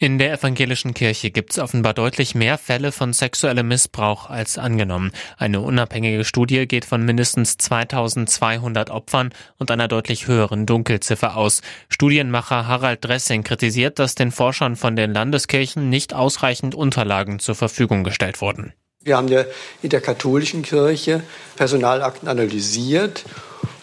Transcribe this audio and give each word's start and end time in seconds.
In 0.00 0.18
der 0.18 0.32
evangelischen 0.32 0.94
Kirche 0.94 1.32
gibt 1.32 1.50
es 1.50 1.58
offenbar 1.58 1.92
deutlich 1.92 2.36
mehr 2.36 2.56
Fälle 2.56 2.92
von 2.92 3.12
sexuellem 3.12 3.66
Missbrauch 3.66 4.30
als 4.30 4.56
angenommen. 4.56 5.10
Eine 5.36 5.60
unabhängige 5.60 6.24
Studie 6.24 6.68
geht 6.68 6.84
von 6.84 7.04
mindestens 7.04 7.56
2200 7.56 8.90
Opfern 8.90 9.30
und 9.58 9.72
einer 9.72 9.88
deutlich 9.88 10.28
höheren 10.28 10.66
Dunkelziffer 10.66 11.36
aus. 11.36 11.62
Studienmacher 11.88 12.68
Harald 12.68 13.04
Dressing 13.04 13.42
kritisiert, 13.42 13.98
dass 13.98 14.14
den 14.14 14.30
Forschern 14.30 14.76
von 14.76 14.94
den 14.94 15.12
Landeskirchen 15.12 15.90
nicht 15.90 16.14
ausreichend 16.14 16.76
Unterlagen 16.76 17.40
zur 17.40 17.56
Verfügung 17.56 18.04
gestellt 18.04 18.40
wurden. 18.40 18.72
Wir 19.02 19.16
haben 19.16 19.26
ja 19.26 19.46
in 19.82 19.90
der 19.90 20.00
katholischen 20.00 20.62
Kirche 20.62 21.24
Personalakten 21.56 22.28
analysiert 22.28 23.24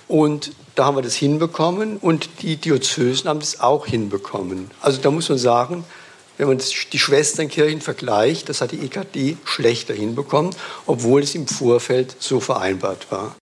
und 0.08 0.54
da 0.76 0.86
haben 0.86 0.96
wir 0.96 1.02
das 1.02 1.16
hinbekommen 1.16 1.98
und 1.98 2.42
die 2.42 2.56
Diözesen 2.56 3.30
haben 3.30 3.42
das 3.42 3.60
auch 3.60 3.86
hinbekommen. 3.86 4.72
Also 4.80 5.02
da 5.02 5.12
muss 5.12 5.28
man 5.28 5.38
sagen, 5.38 5.84
wenn 6.38 6.48
man 6.48 6.62
die 6.92 7.00
Schwesternkirchen 7.00 7.82
vergleicht, 7.82 8.50
das 8.50 8.62
hat 8.62 8.72
die 8.72 8.80
EKD 8.80 9.38
schlechter 9.46 9.94
hinbekommen, 9.94 10.56
obwohl 10.86 11.22
es 11.22 11.36
im 11.36 11.48
Vorfeld 11.48 12.16
so 12.20 12.40
vereinbart 12.40 13.12
war. 13.12 13.36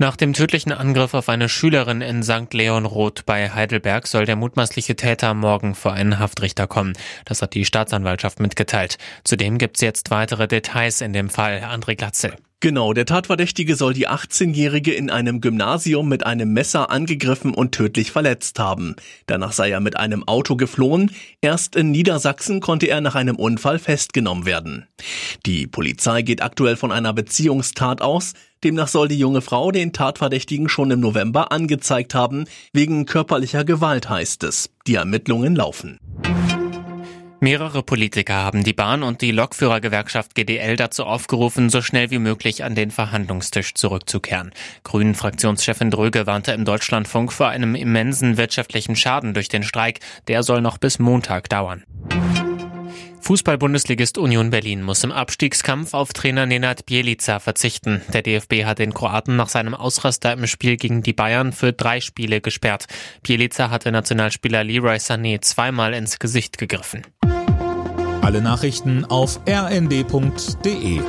Nach 0.00 0.16
dem 0.16 0.32
tödlichen 0.32 0.72
Angriff 0.72 1.12
auf 1.12 1.28
eine 1.28 1.50
Schülerin 1.50 2.00
in 2.00 2.22
St. 2.22 2.54
Leonroth 2.54 3.26
bei 3.26 3.50
Heidelberg 3.50 4.06
soll 4.06 4.24
der 4.24 4.34
mutmaßliche 4.34 4.96
Täter 4.96 5.34
morgen 5.34 5.74
vor 5.74 5.92
einen 5.92 6.18
Haftrichter 6.18 6.66
kommen. 6.66 6.94
Das 7.26 7.42
hat 7.42 7.52
die 7.52 7.66
Staatsanwaltschaft 7.66 8.40
mitgeteilt. 8.40 8.96
Zudem 9.24 9.58
gibt 9.58 9.76
es 9.76 9.82
jetzt 9.82 10.10
weitere 10.10 10.48
Details 10.48 11.02
in 11.02 11.12
dem 11.12 11.28
Fall. 11.28 11.58
André 11.70 11.96
Glatzel. 11.96 12.34
Genau, 12.62 12.92
der 12.92 13.06
Tatverdächtige 13.06 13.74
soll 13.74 13.94
die 13.94 14.06
18-Jährige 14.06 14.92
in 14.92 15.08
einem 15.08 15.40
Gymnasium 15.40 16.10
mit 16.10 16.26
einem 16.26 16.52
Messer 16.52 16.90
angegriffen 16.90 17.54
und 17.54 17.72
tödlich 17.72 18.12
verletzt 18.12 18.58
haben. 18.58 18.96
Danach 19.24 19.52
sei 19.52 19.70
er 19.70 19.80
mit 19.80 19.96
einem 19.96 20.28
Auto 20.28 20.56
geflohen. 20.56 21.10
Erst 21.40 21.74
in 21.74 21.90
Niedersachsen 21.90 22.60
konnte 22.60 22.86
er 22.86 23.00
nach 23.00 23.14
einem 23.14 23.36
Unfall 23.36 23.78
festgenommen 23.78 24.44
werden. 24.44 24.86
Die 25.46 25.66
Polizei 25.66 26.20
geht 26.20 26.42
aktuell 26.42 26.76
von 26.76 26.92
einer 26.92 27.14
Beziehungstat 27.14 28.02
aus. 28.02 28.34
Demnach 28.62 28.88
soll 28.88 29.08
die 29.08 29.18
junge 29.18 29.40
Frau 29.40 29.70
den 29.70 29.94
Tatverdächtigen 29.94 30.68
schon 30.68 30.90
im 30.90 31.00
November 31.00 31.52
angezeigt 31.52 32.14
haben. 32.14 32.44
Wegen 32.74 33.06
körperlicher 33.06 33.64
Gewalt 33.64 34.10
heißt 34.10 34.44
es. 34.44 34.68
Die 34.86 34.96
Ermittlungen 34.96 35.56
laufen. 35.56 35.98
Mehrere 37.42 37.82
Politiker 37.82 38.34
haben 38.34 38.64
die 38.64 38.74
Bahn- 38.74 39.02
und 39.02 39.22
die 39.22 39.30
Lokführergewerkschaft 39.30 40.34
GDL 40.34 40.76
dazu 40.76 41.04
aufgerufen, 41.04 41.70
so 41.70 41.80
schnell 41.80 42.10
wie 42.10 42.18
möglich 42.18 42.64
an 42.64 42.74
den 42.74 42.90
Verhandlungstisch 42.90 43.72
zurückzukehren. 43.72 44.52
Grünen-Fraktionschefin 44.84 45.90
Dröge 45.90 46.26
warnte 46.26 46.52
im 46.52 46.66
Deutschlandfunk 46.66 47.32
vor 47.32 47.48
einem 47.48 47.74
immensen 47.74 48.36
wirtschaftlichen 48.36 48.94
Schaden 48.94 49.32
durch 49.32 49.48
den 49.48 49.62
Streik. 49.62 50.00
Der 50.28 50.42
soll 50.42 50.60
noch 50.60 50.76
bis 50.76 50.98
Montag 50.98 51.48
dauern. 51.48 51.82
Fußball-Bundesligist 53.30 54.18
Union 54.18 54.50
Berlin 54.50 54.82
muss 54.82 55.04
im 55.04 55.12
Abstiegskampf 55.12 55.94
auf 55.94 56.12
Trainer 56.12 56.46
Nenad 56.46 56.84
Bielica 56.84 57.38
verzichten. 57.38 58.02
Der 58.12 58.22
DFB 58.22 58.64
hat 58.64 58.80
den 58.80 58.92
Kroaten 58.92 59.36
nach 59.36 59.48
seinem 59.48 59.72
Ausraster 59.72 60.32
im 60.32 60.48
Spiel 60.48 60.76
gegen 60.76 61.04
die 61.04 61.12
Bayern 61.12 61.52
für 61.52 61.72
drei 61.72 62.00
Spiele 62.00 62.40
gesperrt. 62.40 62.86
Bielica 63.22 63.70
hatte 63.70 63.92
Nationalspieler 63.92 64.64
Leroy 64.64 64.96
Sané 64.96 65.40
zweimal 65.42 65.94
ins 65.94 66.18
Gesicht 66.18 66.58
gegriffen. 66.58 67.06
Alle 68.20 68.42
Nachrichten 68.42 69.04
auf 69.04 69.38
rnd.de 69.48 71.00